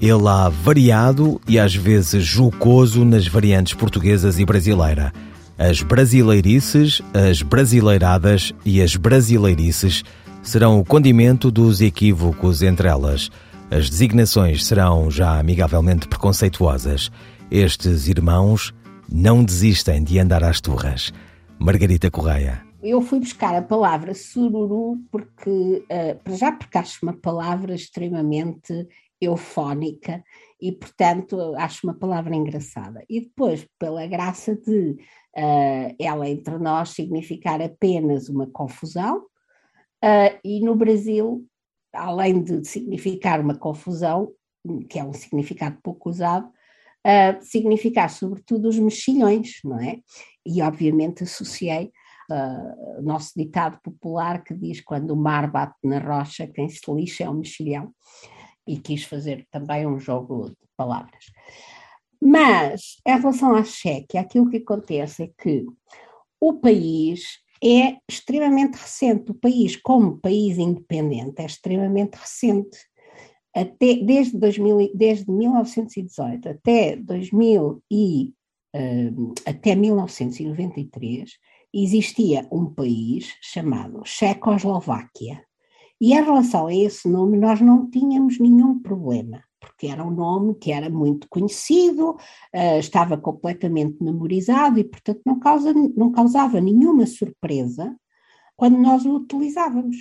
Ele 0.00 0.28
há 0.28 0.48
variado 0.48 1.40
e 1.48 1.58
às 1.58 1.74
vezes 1.74 2.24
jocoso 2.24 3.04
nas 3.04 3.26
variantes 3.26 3.74
portuguesas 3.74 4.38
e 4.38 4.44
brasileira. 4.44 5.12
As 5.58 5.82
brasileirices, 5.82 7.02
as 7.12 7.42
brasileiradas 7.42 8.54
e 8.64 8.80
as 8.80 8.94
brasileirices 8.94 10.04
serão 10.40 10.78
o 10.78 10.84
condimento 10.84 11.50
dos 11.50 11.80
equívocos 11.80 12.62
entre 12.62 12.86
elas. 12.86 13.28
As 13.70 13.90
designações 13.90 14.64
serão 14.64 15.10
já 15.10 15.38
amigavelmente 15.38 16.06
preconceituosas. 16.06 17.10
Estes 17.50 18.06
irmãos 18.06 18.72
não 19.10 19.42
desistem 19.42 20.04
de 20.04 20.20
andar 20.20 20.44
às 20.44 20.60
turras. 20.60 21.12
Margarita 21.58 22.08
Correia. 22.08 22.62
Eu 22.80 23.02
fui 23.02 23.18
buscar 23.18 23.56
a 23.56 23.62
palavra 23.62 24.14
sururu 24.14 24.98
porque, 25.10 25.50
uh, 25.50 26.16
para 26.22 26.36
já 26.36 26.52
porque 26.52 26.78
acho 26.78 27.00
uma 27.02 27.12
palavra 27.12 27.74
extremamente 27.74 28.86
eufónica 29.20 30.22
e, 30.60 30.72
portanto, 30.72 31.54
acho 31.56 31.86
uma 31.86 31.94
palavra 31.94 32.34
engraçada. 32.34 33.04
E 33.08 33.20
depois, 33.20 33.66
pela 33.78 34.06
graça 34.06 34.56
de 34.56 34.96
uh, 35.36 35.94
ela 35.98 36.28
entre 36.28 36.58
nós 36.58 36.90
significar 36.90 37.60
apenas 37.60 38.28
uma 38.28 38.46
confusão, 38.46 39.18
uh, 40.04 40.38
e 40.44 40.60
no 40.60 40.74
Brasil, 40.74 41.46
além 41.92 42.42
de 42.42 42.64
significar 42.64 43.40
uma 43.40 43.56
confusão, 43.56 44.32
que 44.88 44.98
é 44.98 45.04
um 45.04 45.12
significado 45.12 45.78
pouco 45.82 46.10
usado, 46.10 46.48
uh, 46.48 47.40
significar 47.40 48.10
sobretudo 48.10 48.68
os 48.68 48.78
mexilhões, 48.78 49.60
não 49.64 49.80
é? 49.80 50.00
E 50.44 50.60
obviamente 50.62 51.22
associei 51.22 51.92
uh, 52.30 52.98
o 52.98 53.02
nosso 53.02 53.32
ditado 53.36 53.78
popular 53.82 54.42
que 54.42 54.54
diz 54.54 54.80
quando 54.80 55.12
o 55.12 55.16
mar 55.16 55.50
bate 55.50 55.76
na 55.84 55.98
rocha, 55.98 56.46
quem 56.46 56.68
se 56.68 56.80
lixa 56.92 57.24
é 57.24 57.30
um 57.30 57.34
mexilhão 57.34 57.92
e 58.68 58.78
quis 58.78 59.04
fazer 59.04 59.46
também 59.50 59.86
um 59.86 59.98
jogo 59.98 60.50
de 60.50 60.56
palavras. 60.76 61.24
Mas, 62.20 62.96
em 63.06 63.18
relação 63.18 63.54
à 63.54 63.64
Chequia, 63.64 64.20
aquilo 64.20 64.50
que 64.50 64.58
acontece 64.58 65.24
é 65.24 65.30
que 65.42 65.64
o 66.40 66.54
país 66.54 67.38
é 67.62 67.96
extremamente 68.08 68.76
recente. 68.76 69.30
O 69.30 69.34
país, 69.34 69.76
como 69.76 70.18
país 70.18 70.58
independente, 70.58 71.40
é 71.40 71.46
extremamente 71.46 72.16
recente. 72.16 72.78
Até, 73.54 73.94
desde, 73.94 74.38
2000, 74.38 74.92
desde 74.94 75.30
1918 75.30 76.48
até, 76.48 76.96
2000 76.96 77.82
e, 77.90 78.32
uh, 78.76 79.34
até 79.46 79.74
1993, 79.74 81.30
existia 81.72 82.46
um 82.52 82.66
país 82.66 83.34
chamado 83.40 84.02
Checoslováquia. 84.04 85.47
E 86.00 86.12
em 86.12 86.22
relação 86.22 86.66
a 86.66 86.74
esse 86.74 87.08
nome, 87.08 87.36
nós 87.36 87.60
não 87.60 87.90
tínhamos 87.90 88.38
nenhum 88.38 88.78
problema, 88.78 89.42
porque 89.60 89.88
era 89.88 90.04
um 90.04 90.10
nome 90.10 90.54
que 90.54 90.70
era 90.70 90.88
muito 90.88 91.28
conhecido, 91.28 92.10
uh, 92.10 92.78
estava 92.78 93.16
completamente 93.16 94.02
memorizado 94.02 94.78
e, 94.78 94.84
portanto, 94.84 95.20
não, 95.26 95.38
causa, 95.38 95.72
não 95.72 96.12
causava 96.12 96.60
nenhuma 96.60 97.06
surpresa 97.06 97.96
quando 98.56 98.78
nós 98.78 99.04
o 99.04 99.16
utilizávamos. 99.16 99.96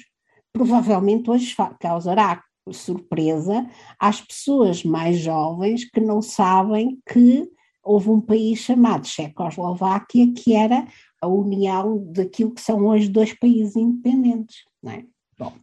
Provavelmente 0.54 1.30
hoje 1.30 1.56
causará 1.80 2.44
surpresa 2.74 3.68
às 4.00 4.22
pessoas 4.22 4.84
mais 4.84 5.18
jovens 5.18 5.90
que 5.90 6.02
não 6.02 6.22
sabem 6.22 7.00
que 7.08 7.50
houve 7.84 8.10
um 8.10 8.20
país 8.20 8.60
chamado 8.60 9.08
Checoslováquia 9.08 10.34
que 10.34 10.54
era 10.54 10.86
a 11.22 11.28
união 11.28 12.04
daquilo 12.12 12.52
que 12.52 12.62
são 12.62 12.86
hoje 12.86 13.08
dois 13.08 13.34
países 13.34 13.76
independentes. 13.76 14.66
Não 14.84 14.92
é? 14.92 15.06
Bom, 15.38 15.54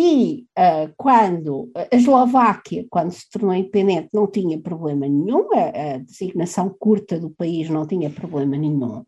e 0.00 0.46
uh, 0.56 0.94
quando 0.96 1.72
a 1.74 1.96
Eslováquia, 1.96 2.86
quando 2.88 3.10
se 3.10 3.28
tornou 3.28 3.52
independente, 3.52 4.10
não 4.12 4.30
tinha 4.30 4.56
problema 4.56 5.08
nenhum, 5.08 5.48
a, 5.52 5.94
a 5.94 5.98
designação 5.98 6.72
curta 6.78 7.18
do 7.18 7.30
país 7.30 7.68
não 7.68 7.84
tinha 7.84 8.08
problema 8.08 8.56
nenhum, 8.56 9.04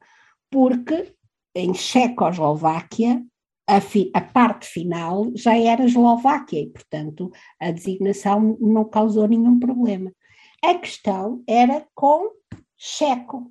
porque 0.50 1.14
em 1.54 1.72
Checoslováquia 1.72 3.24
a, 3.68 3.80
fi, 3.80 4.10
a, 4.12 4.20
parte 4.20 4.66
final 4.66 5.30
já 5.36 5.56
era 5.56 5.84
Eslováquia 5.84 6.60
e, 6.60 6.66
portanto, 6.66 7.30
a 7.60 7.70
designação 7.70 8.56
não 8.60 8.84
causou 8.84 9.28
nenhum 9.28 9.60
problema. 9.60 10.12
A 10.60 10.74
questão 10.74 11.40
era 11.46 11.86
com 11.94 12.32
checo, 12.76 13.48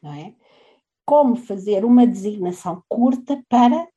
não 0.00 0.12
é? 0.12 0.32
Como 1.04 1.34
fazer 1.34 1.84
uma 1.84 2.06
designação 2.06 2.80
curta 2.88 3.42
para 3.48 3.88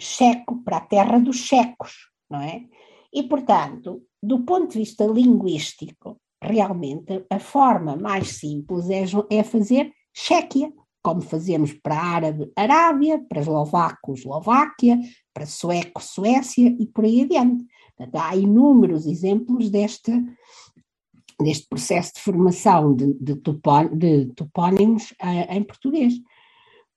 checo, 0.00 0.62
para 0.62 0.76
a 0.76 0.86
terra 0.86 1.18
dos 1.18 1.38
checos 1.38 2.16
não 2.30 2.40
é? 2.40 2.64
E, 3.12 3.22
portanto, 3.22 4.02
do 4.22 4.40
ponto 4.40 4.72
de 4.72 4.78
vista 4.78 5.04
linguístico, 5.06 6.20
realmente 6.42 7.24
a 7.30 7.38
forma 7.38 7.96
mais 7.96 8.28
simples 8.38 8.88
é, 8.90 9.04
é 9.30 9.42
fazer 9.42 9.92
Chequia, 10.14 10.72
como 11.02 11.20
fazemos 11.20 11.72
para 11.72 11.96
árabe, 11.96 12.50
Arábia, 12.56 13.24
para 13.28 13.40
eslovaco, 13.40 14.14
Eslováquia, 14.14 14.98
para 15.32 15.46
sueco, 15.46 16.02
Suécia 16.02 16.76
e 16.78 16.86
por 16.86 17.04
aí 17.04 17.22
adiante. 17.22 17.64
Portanto, 17.96 18.22
há 18.22 18.36
inúmeros 18.36 19.06
exemplos 19.06 19.70
deste, 19.70 20.12
deste 21.40 21.66
processo 21.68 22.14
de 22.14 22.20
formação 22.20 22.94
de, 22.94 23.14
de, 23.14 23.36
topónimos 24.34 25.12
uh, 25.12 25.50
em 25.50 25.62
português. 25.62 26.14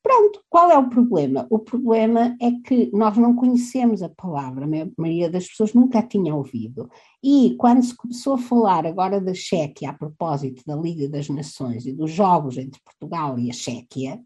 Pronto, 0.03 0.43
qual 0.49 0.71
é 0.71 0.77
o 0.77 0.89
problema? 0.89 1.45
O 1.49 1.59
problema 1.59 2.35
é 2.41 2.51
que 2.65 2.89
nós 2.91 3.17
não 3.17 3.35
conhecemos 3.35 4.01
a 4.01 4.09
palavra, 4.09 4.65
a 4.65 5.01
maioria 5.01 5.29
das 5.29 5.47
pessoas 5.47 5.73
nunca 5.73 6.01
tinha 6.01 6.35
ouvido. 6.35 6.89
E 7.23 7.55
quando 7.59 7.83
se 7.83 7.95
começou 7.95 8.33
a 8.33 8.39
falar 8.39 8.85
agora 8.85 9.21
da 9.21 9.33
Chequia, 9.33 9.91
a 9.91 9.93
propósito 9.93 10.63
da 10.65 10.75
Liga 10.75 11.07
das 11.07 11.29
Nações 11.29 11.85
e 11.85 11.93
dos 11.93 12.11
jogos 12.11 12.57
entre 12.57 12.81
Portugal 12.81 13.37
e 13.37 13.51
a 13.51 13.53
Chequia, 13.53 14.19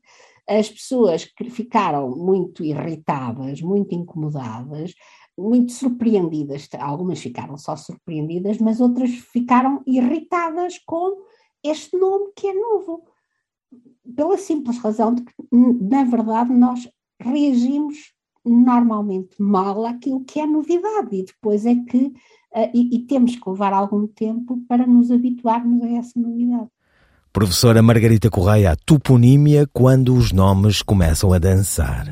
as 0.48 0.70
pessoas 0.70 1.28
ficaram 1.50 2.16
muito 2.16 2.64
irritadas, 2.64 3.62
muito 3.62 3.94
incomodadas, 3.94 4.94
muito 5.38 5.74
surpreendidas. 5.74 6.70
Algumas 6.80 7.20
ficaram 7.20 7.58
só 7.58 7.76
surpreendidas, 7.76 8.60
mas 8.60 8.80
outras 8.80 9.12
ficaram 9.12 9.84
irritadas 9.86 10.80
com 10.86 11.22
este 11.64 11.98
nome 11.98 12.32
que 12.36 12.48
é 12.48 12.54
novo. 12.54 13.04
Pela 14.16 14.38
simples 14.38 14.78
razão 14.78 15.14
de 15.14 15.24
que, 15.24 15.34
na 15.52 16.04
verdade, 16.04 16.54
nós 16.54 16.88
reagimos 17.20 18.14
normalmente 18.46 19.36
mal 19.40 19.86
àquilo 19.86 20.24
que 20.24 20.40
é 20.40 20.46
novidade 20.46 21.16
e 21.16 21.26
depois 21.26 21.66
é 21.66 21.76
que 21.76 21.98
uh, 22.56 22.70
e, 22.74 22.98
e 22.98 23.00
temos 23.00 23.36
que 23.36 23.50
levar 23.50 23.74
algum 23.74 24.06
tempo 24.08 24.62
para 24.68 24.86
nos 24.86 25.10
habituarmos 25.10 25.82
a 25.82 25.90
essa 25.90 26.20
novidade. 26.20 26.70
Professora 27.34 27.82
Margarita 27.82 28.30
Correia, 28.30 28.78
toponímia 28.86 29.68
quando 29.74 30.16
os 30.16 30.32
nomes 30.32 30.82
começam 30.82 31.34
a 31.34 31.40
dançar. 31.40 32.08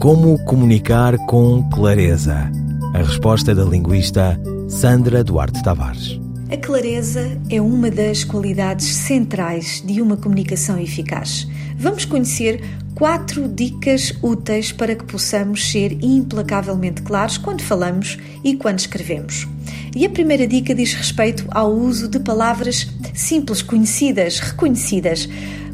Como 0.00 0.42
comunicar 0.44 1.18
com 1.26 1.68
clareza? 1.68 2.50
A 2.94 2.98
resposta 2.98 3.54
da 3.54 3.64
linguista 3.64 4.40
Sandra 4.68 5.22
Duarte 5.22 5.62
Tavares. 5.62 6.18
A 6.50 6.56
clareza 6.56 7.38
é 7.50 7.60
uma 7.60 7.90
das 7.90 8.24
qualidades 8.24 8.86
centrais 8.86 9.82
de 9.84 10.00
uma 10.00 10.16
comunicação 10.16 10.78
eficaz. 10.78 11.46
Vamos 11.76 12.06
conhecer 12.06 12.64
quatro 12.94 13.46
dicas 13.46 14.14
úteis 14.22 14.72
para 14.72 14.94
que 14.94 15.04
possamos 15.04 15.70
ser 15.70 16.02
implacavelmente 16.02 17.02
claros 17.02 17.36
quando 17.36 17.60
falamos 17.60 18.16
e 18.42 18.56
quando 18.56 18.78
escrevemos. 18.78 19.46
E 19.94 20.06
a 20.06 20.10
primeira 20.10 20.46
dica 20.46 20.74
diz 20.74 20.94
respeito 20.94 21.44
ao 21.50 21.70
uso 21.70 22.08
de 22.08 22.18
palavras 22.18 22.88
simples, 23.12 23.60
conhecidas, 23.60 24.40
reconhecidas. 24.40 25.28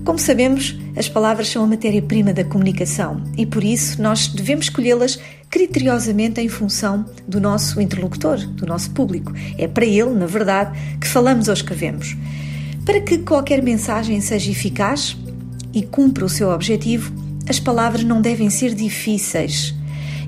Como 0.05 0.19
sabemos, 0.19 0.77
as 0.97 1.09
palavras 1.09 1.49
são 1.49 1.63
a 1.63 1.69
matéria-prima 1.69 2.33
da 2.33 2.45
comunicação 2.45 3.23
e 3.39 3.47
por 3.47 3.63
isso 3.63 4.03
nós 4.03 4.27
devemos 4.27 4.67
escolhê-las 4.67 5.21
criteriosamente 5.55 6.41
em 6.41 6.49
função 6.49 7.07
do 7.29 7.41
nosso 7.41 7.81
interlocutor, 7.81 8.45
do 8.45 8.67
nosso 8.67 8.91
público. 8.91 9.33
É 9.57 9.69
para 9.69 9.87
ele, 9.87 10.11
na 10.11 10.27
verdade, 10.27 10.77
que 11.01 11.07
falamos 11.07 11.47
ou 11.47 11.55
escrevemos. 11.55 12.17
Para 12.85 13.01
que 13.01 13.19
qualquer 13.19 13.63
mensagem 13.63 14.21
seja 14.21 14.51
eficaz 14.51 15.17
e 15.73 15.81
cumpra 15.85 16.25
o 16.25 16.29
seu 16.29 16.51
objetivo, 16.51 17.13
as 17.49 17.61
palavras 17.61 18.03
não 18.03 18.21
devem 18.21 18.51
ser 18.51 18.75
difíceis 18.75 19.73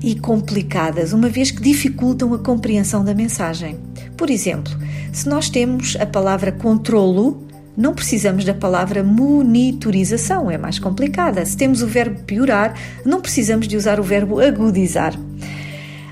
e 0.01 0.15
complicadas, 0.15 1.11
uma 1.11 1.27
vez 1.27 1.51
que 1.51 1.61
dificultam 1.61 2.33
a 2.33 2.39
compreensão 2.39 3.03
da 3.03 3.13
mensagem. 3.13 3.77
Por 4.15 4.29
exemplo, 4.29 4.73
se 5.11 5.27
nós 5.27 5.49
temos 5.49 5.97
a 5.99 6.05
palavra 6.05 6.53
controlo, 6.53 7.45
não 7.77 7.93
precisamos 7.93 8.43
da 8.43 8.55
palavra 8.55 9.03
monitorização, 9.03 10.49
é 10.49 10.57
mais 10.57 10.79
complicada. 10.79 11.45
Se 11.45 11.55
temos 11.55 11.83
o 11.83 11.87
verbo 11.87 12.23
piorar, 12.23 12.73
não 13.05 13.21
precisamos 13.21 13.67
de 13.67 13.77
usar 13.77 13.99
o 13.99 14.03
verbo 14.03 14.39
agudizar. 14.39 15.13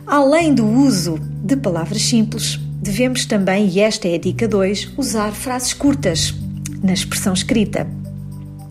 Além 0.06 0.54
do 0.54 0.64
uso 0.64 1.20
de 1.44 1.56
palavras 1.56 2.04
simples, 2.04 2.60
devemos 2.80 3.26
também, 3.26 3.68
e 3.68 3.80
esta 3.80 4.08
é 4.08 4.14
a 4.14 4.20
dica 4.20 4.48
2, 4.48 4.92
usar 4.96 5.32
frases 5.32 5.74
curtas 5.74 6.36
na 6.84 6.94
expressão 6.94 7.34
escrita. 7.34 7.88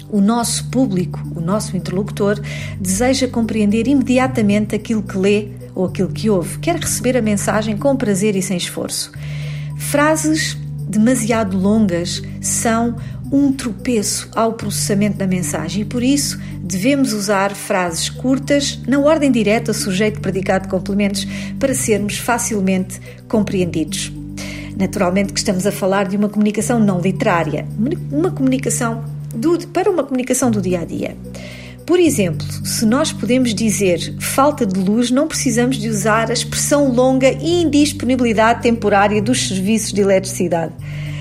O 0.09 0.21
nosso 0.21 0.71
público, 0.71 1.21
o 1.35 1.41
nosso 1.41 1.77
interlocutor, 1.77 2.41
deseja 2.81 3.27
compreender 3.27 3.89
imediatamente 3.89 4.77
aquilo 4.77 5.03
que 5.03 5.19
lê 5.19 5.49
ou 5.75 5.87
aquilo 5.87 6.13
que 6.13 6.31
ouve, 6.31 6.61
quer 6.61 6.77
receber 6.77 7.17
a 7.17 7.23
mensagem 7.23 7.77
com 7.77 7.97
prazer 7.97 8.37
e 8.37 8.43
sem 8.43 8.57
esforço. 8.57 9.11
Frases 9.77 10.57
demasiado 10.99 11.57
longas 11.57 12.23
são 12.41 12.97
um 13.33 13.53
tropeço 13.53 14.29
ao 14.35 14.53
processamento 14.53 15.19
da 15.19 15.27
mensagem 15.27 15.83
e 15.83 15.85
por 15.85 16.03
isso 16.03 16.39
devemos 16.61 17.13
usar 17.13 17.55
frases 17.55 18.09
curtas, 18.09 18.81
na 18.87 18.99
ordem 19.01 19.31
direta, 19.31 19.73
sujeito, 19.73 20.21
predicado, 20.21 20.69
complementos, 20.69 21.27
para 21.59 21.75
sermos 21.75 22.19
facilmente 22.19 23.01
compreendidos. 23.29 24.13
Naturalmente 24.77 25.33
que 25.33 25.39
estamos 25.39 25.67
a 25.67 25.73
falar 25.73 26.09
de 26.09 26.17
uma 26.17 26.29
comunicação 26.29 26.79
não 26.79 27.01
literária, 27.01 27.67
uma 28.11 28.31
comunicação 28.31 29.05
do, 29.35 29.59
para 29.69 29.91
uma 29.91 30.05
comunicação 30.05 30.51
do 30.51 30.61
dia 30.61 30.81
a 30.81 30.85
dia. 30.85 31.17
Por 31.87 32.01
exemplo, 32.01 32.47
se 32.65 32.87
nós 32.87 33.13
podemos 33.13 33.55
dizer 33.55 34.15
falta 34.19 34.65
de 34.65 34.81
luz, 34.81 35.11
não 35.11 35.29
precisamos 35.29 35.77
de 35.77 35.91
usar 35.91 36.31
a 36.31 36.33
expressão 36.33 36.91
longa 36.91 37.31
indisponibilidade 37.31 38.63
temporária 38.63 39.21
dos 39.21 39.49
serviços 39.49 39.93
de 39.93 40.01
eletricidade. 40.01 40.73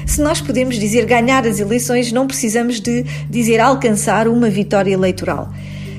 Se 0.05 0.21
nós 0.21 0.39
podemos 0.39 0.79
dizer 0.79 1.05
ganhar 1.05 1.45
as 1.45 1.59
eleições, 1.59 2.13
não 2.13 2.27
precisamos 2.27 2.79
de 2.79 3.03
dizer 3.29 3.59
alcançar 3.59 4.25
uma 4.27 4.49
vitória 4.49 4.93
eleitoral. 4.93 5.51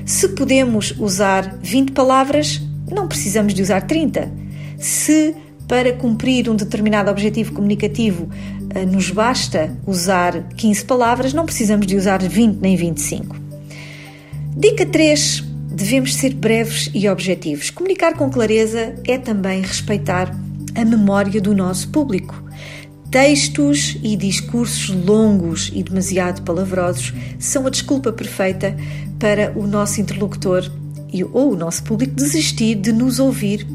Se 0.03 0.29
podemos 0.29 0.95
usar 0.97 1.57
20 1.61 1.91
palavras, 1.91 2.59
não 2.89 3.07
precisamos 3.07 3.53
de 3.53 3.61
usar 3.61 3.81
30. 3.81 4.31
Se 4.79 5.35
para 5.67 5.93
cumprir 5.93 6.49
um 6.49 6.55
determinado 6.55 7.11
objetivo 7.11 7.53
comunicativo 7.53 8.29
eh, 8.73 8.85
nos 8.85 9.11
basta 9.11 9.75
usar 9.85 10.43
15 10.55 10.85
palavras, 10.85 11.33
não 11.33 11.45
precisamos 11.45 11.85
de 11.85 11.95
usar 11.95 12.21
20 12.21 12.59
nem 12.59 12.75
25. 12.75 13.44
Dica 14.57 14.85
3. 14.85 15.43
Devemos 15.69 16.15
ser 16.15 16.33
breves 16.33 16.89
e 16.93 17.09
objetivos. 17.09 17.69
Comunicar 17.69 18.13
com 18.13 18.29
clareza 18.29 18.95
é 19.05 19.17
também 19.17 19.61
respeitar 19.61 20.33
a 20.73 20.85
memória 20.85 21.41
do 21.41 21.53
nosso 21.53 21.89
público. 21.89 22.41
Textos 23.11 23.97
e 24.01 24.15
discursos 24.15 24.95
longos 24.95 25.69
e 25.75 25.83
demasiado 25.83 26.41
palavrosos 26.43 27.13
são 27.37 27.67
a 27.67 27.69
desculpa 27.69 28.13
perfeita 28.13 28.77
para 29.19 29.51
o 29.57 29.67
nosso 29.67 29.99
interlocutor 29.99 30.71
ou 31.33 31.51
o 31.51 31.57
nosso 31.57 31.83
público 31.83 32.15
desistir 32.15 32.75
de 32.75 32.93
nos 32.93 33.19
ouvir 33.19 33.67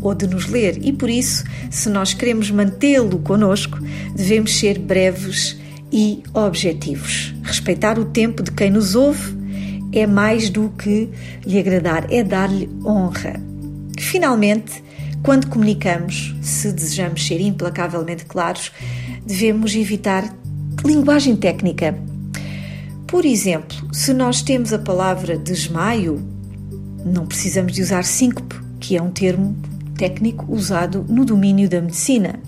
ou 0.00 0.14
de 0.14 0.28
nos 0.28 0.46
ler. 0.46 0.78
E 0.80 0.92
por 0.92 1.10
isso, 1.10 1.42
se 1.72 1.88
nós 1.88 2.14
queremos 2.14 2.52
mantê-lo 2.52 3.18
conosco, 3.18 3.80
devemos 4.14 4.56
ser 4.56 4.78
breves 4.78 5.58
e 5.92 6.22
objetivos. 6.32 7.34
Respeitar 7.42 7.98
o 7.98 8.04
tempo 8.04 8.44
de 8.44 8.52
quem 8.52 8.70
nos 8.70 8.94
ouve 8.94 9.39
é 9.92 10.06
mais 10.06 10.50
do 10.50 10.68
que 10.70 11.08
lhe 11.44 11.58
agradar, 11.58 12.06
é 12.12 12.22
dar-lhe 12.22 12.68
honra. 12.84 13.40
Finalmente, 13.98 14.82
quando 15.22 15.48
comunicamos, 15.48 16.34
se 16.40 16.72
desejamos 16.72 17.26
ser 17.26 17.40
implacavelmente 17.40 18.24
claros, 18.24 18.72
devemos 19.26 19.74
evitar 19.74 20.34
linguagem 20.84 21.36
técnica. 21.36 21.98
Por 23.06 23.24
exemplo, 23.24 23.76
se 23.92 24.14
nós 24.14 24.42
temos 24.42 24.72
a 24.72 24.78
palavra 24.78 25.36
desmaio, 25.36 26.22
não 27.04 27.26
precisamos 27.26 27.72
de 27.72 27.82
usar 27.82 28.04
síncope, 28.04 28.56
que 28.78 28.96
é 28.96 29.02
um 29.02 29.10
termo 29.10 29.56
técnico 29.96 30.46
usado 30.48 31.04
no 31.08 31.24
domínio 31.24 31.68
da 31.68 31.80
medicina. 31.80 32.40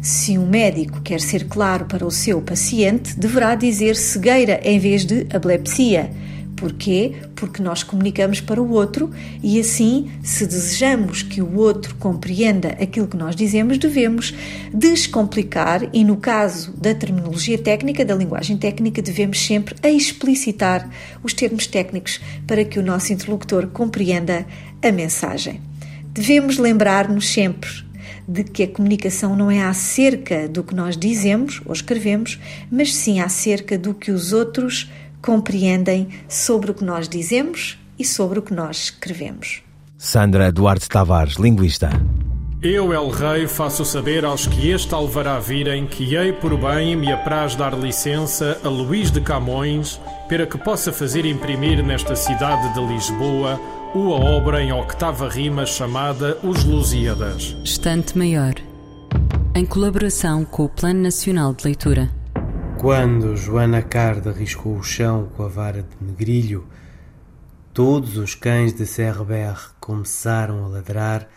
Se 0.00 0.38
um 0.38 0.46
médico 0.46 1.00
quer 1.00 1.20
ser 1.20 1.48
claro 1.48 1.86
para 1.86 2.06
o 2.06 2.10
seu 2.10 2.40
paciente, 2.40 3.18
deverá 3.18 3.56
dizer 3.56 3.96
cegueira 3.96 4.60
em 4.62 4.78
vez 4.78 5.04
de 5.04 5.22
epilepsia 5.22 6.10
Porquê? 6.56 7.12
Porque 7.34 7.62
nós 7.62 7.82
comunicamos 7.82 8.40
para 8.40 8.62
o 8.62 8.70
outro 8.70 9.10
e 9.42 9.60
assim, 9.60 10.10
se 10.22 10.46
desejamos 10.46 11.22
que 11.22 11.42
o 11.42 11.56
outro 11.56 11.94
compreenda 11.96 12.68
aquilo 12.80 13.06
que 13.06 13.16
nós 13.16 13.36
dizemos, 13.36 13.76
devemos 13.76 14.34
descomplicar 14.72 15.88
e, 15.92 16.02
no 16.02 16.16
caso 16.16 16.72
da 16.72 16.94
terminologia 16.94 17.58
técnica, 17.58 18.06
da 18.06 18.14
linguagem 18.14 18.56
técnica, 18.56 19.02
devemos 19.02 19.38
sempre 19.44 19.74
explicitar 19.86 20.88
os 21.22 21.34
termos 21.34 21.66
técnicos 21.66 22.20
para 22.46 22.64
que 22.64 22.78
o 22.78 22.82
nosso 22.82 23.12
interlocutor 23.12 23.66
compreenda 23.66 24.46
a 24.82 24.90
mensagem. 24.90 25.60
Devemos 26.08 26.56
lembrar-nos 26.56 27.28
sempre 27.28 27.68
de 28.26 28.42
que 28.42 28.62
a 28.62 28.68
comunicação 28.68 29.36
não 29.36 29.50
é 29.50 29.62
acerca 29.62 30.48
do 30.48 30.64
que 30.64 30.74
nós 30.74 30.96
dizemos 30.96 31.60
ou 31.64 31.72
escrevemos, 31.72 32.40
mas 32.70 32.94
sim 32.94 33.20
acerca 33.20 33.78
do 33.78 33.94
que 33.94 34.10
os 34.10 34.32
outros 34.32 34.90
compreendem 35.26 36.08
sobre 36.28 36.70
o 36.70 36.74
que 36.74 36.84
nós 36.84 37.08
dizemos 37.08 37.76
e 37.98 38.04
sobre 38.04 38.38
o 38.38 38.42
que 38.42 38.54
nós 38.54 38.84
escrevemos. 38.84 39.62
Sandra 39.98 40.52
Duarte 40.52 40.88
Tavares, 40.88 41.34
linguista. 41.34 41.90
Eu, 42.62 42.92
El 42.92 43.10
Rei, 43.10 43.46
faço 43.46 43.84
saber 43.84 44.24
aos 44.24 44.46
que 44.46 44.70
este 44.70 44.94
alvará 44.94 45.38
virem 45.38 45.86
que 45.86 46.14
hei 46.14 46.32
por 46.32 46.56
bem 46.56 46.96
me 46.96 47.12
apraz 47.12 47.54
dar 47.54 47.76
licença 47.78 48.58
a 48.64 48.68
Luís 48.68 49.10
de 49.10 49.20
Camões 49.20 50.00
para 50.28 50.46
que 50.46 50.56
possa 50.56 50.92
fazer 50.92 51.26
imprimir 51.26 51.84
nesta 51.84 52.14
cidade 52.14 52.72
de 52.72 52.80
Lisboa 52.80 53.60
uma 53.94 54.16
obra 54.16 54.62
em 54.62 54.72
octava 54.72 55.28
rima 55.28 55.66
chamada 55.66 56.38
Os 56.42 56.64
Lusíadas. 56.64 57.56
Estante 57.64 58.16
Maior, 58.16 58.54
em 59.54 59.66
colaboração 59.66 60.44
com 60.44 60.64
o 60.64 60.68
Plano 60.68 61.00
Nacional 61.00 61.52
de 61.52 61.64
Leitura. 61.64 62.15
Quando 62.86 63.36
Joana 63.36 63.82
Carda 63.82 64.30
riscou 64.30 64.76
o 64.76 64.82
chão 64.84 65.28
com 65.36 65.42
a 65.42 65.48
vara 65.48 65.82
de 65.82 66.06
negrilho, 66.06 66.68
todos 67.74 68.16
os 68.16 68.36
cães 68.36 68.72
de 68.72 68.86
Serreberre 68.86 69.70
começaram 69.80 70.64
a 70.64 70.68
ladrar, 70.68 71.28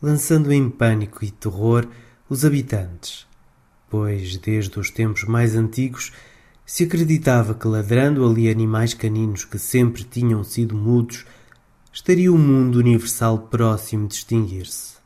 lançando 0.00 0.50
em 0.50 0.70
pânico 0.70 1.22
e 1.22 1.30
terror 1.30 1.86
os 2.26 2.42
habitantes, 2.42 3.26
pois 3.90 4.38
desde 4.38 4.80
os 4.80 4.90
tempos 4.90 5.24
mais 5.24 5.54
antigos 5.54 6.10
se 6.64 6.84
acreditava 6.84 7.54
que 7.54 7.68
ladrando 7.68 8.26
ali 8.26 8.48
animais 8.48 8.94
caninos 8.94 9.44
que 9.44 9.58
sempre 9.58 10.04
tinham 10.04 10.42
sido 10.42 10.74
mudos, 10.74 11.26
estaria 11.92 12.32
o 12.32 12.38
mundo 12.38 12.76
universal 12.76 13.40
próximo 13.40 14.08
de 14.08 14.14
extinguir-se. 14.14 14.96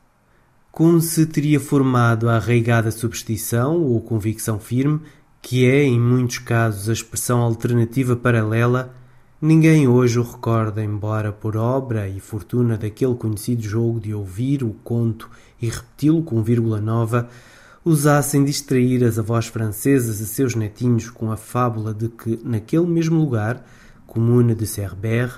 Como 0.71 1.01
se 1.01 1.25
teria 1.25 1.59
formado 1.59 2.29
a 2.29 2.37
arraigada 2.37 2.89
superstição 2.89 3.81
ou 3.81 3.99
convicção 3.99 4.61
firme, 4.61 5.01
que 5.43 5.69
é, 5.69 5.83
em 5.83 5.99
muitos 5.99 6.37
casos, 6.37 6.87
a 6.87 6.93
expressão 6.93 7.41
alternativa 7.41 8.15
paralela, 8.15 8.95
ninguém 9.41 9.89
hoje 9.89 10.17
o 10.17 10.23
recorda, 10.23 10.81
embora 10.81 11.33
por 11.33 11.57
obra 11.57 12.07
e 12.07 12.21
fortuna 12.21 12.77
daquele 12.77 13.13
conhecido 13.13 13.61
jogo 13.61 13.99
de 13.99 14.13
ouvir 14.13 14.63
o 14.63 14.73
conto 14.85 15.29
e 15.61 15.67
repeti-lo 15.67 16.23
com 16.23 16.41
vírgula 16.41 16.79
nova, 16.79 17.29
usassem 17.83 18.45
distrair 18.45 19.03
as 19.03 19.19
avós 19.19 19.47
francesas 19.47 20.21
a 20.21 20.25
seus 20.25 20.55
netinhos 20.55 21.09
com 21.09 21.29
a 21.29 21.35
fábula 21.35 21.93
de 21.93 22.07
que, 22.07 22.39
naquele 22.41 22.87
mesmo 22.87 23.19
lugar, 23.19 23.67
comuna 24.07 24.55
de 24.55 24.65
Cerbère, 24.65 25.33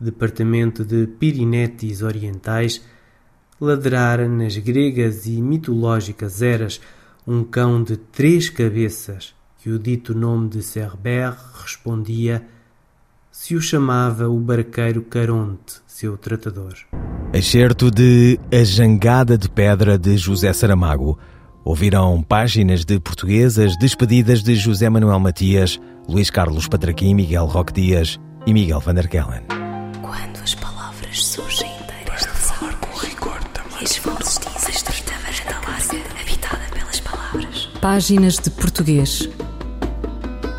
departamento 0.00 0.84
de 0.84 1.06
Pirinetes 1.06 2.02
Orientais, 2.02 2.82
ladrara 3.60 4.28
nas 4.28 4.56
gregas 4.56 5.26
e 5.26 5.40
mitológicas 5.40 6.42
eras 6.42 6.80
um 7.24 7.44
cão 7.44 7.84
de 7.84 7.96
três 7.96 8.50
cabeças, 8.50 9.32
que 9.64 9.70
o 9.70 9.78
dito 9.78 10.14
nome 10.14 10.50
de 10.50 10.62
Cerbère 10.62 11.36
respondia 11.62 12.46
se 13.32 13.56
o 13.56 13.62
chamava 13.62 14.28
o 14.28 14.38
barqueiro 14.38 15.00
Caronte, 15.00 15.76
seu 15.86 16.18
tratador. 16.18 16.74
Excerto 17.32 17.90
de 17.90 18.38
A 18.52 18.62
Jangada 18.62 19.38
de 19.38 19.48
Pedra 19.48 19.96
de 19.96 20.18
José 20.18 20.52
Saramago. 20.52 21.18
Ouviram 21.64 22.22
páginas 22.22 22.84
de 22.84 23.00
portuguesas 23.00 23.74
despedidas 23.78 24.42
de 24.42 24.54
José 24.54 24.90
Manuel 24.90 25.18
Matias, 25.18 25.80
Luís 26.06 26.28
Carlos 26.28 26.68
Patraquim, 26.68 27.14
Miguel 27.14 27.46
Roque 27.46 27.72
Dias 27.72 28.20
e 28.46 28.52
Miguel 28.52 28.80
van 28.80 28.92
der 28.92 29.08
Kellen. 29.08 29.44
Quando 30.02 30.42
as 30.42 30.54
palavras 30.56 31.26
surgem 31.26 31.70
inteiras 31.80 32.20
de 32.20 32.28
falar 32.28 32.74
com 32.80 32.98
rigor 32.98 33.42
também. 33.54 33.82
E 33.82 34.00
varanda 34.00 34.44
larga, 35.66 36.20
habitada 36.20 36.64
pelas 36.70 37.00
palavras. 37.00 37.70
Páginas 37.80 38.38
de 38.38 38.50
Português. 38.50 39.26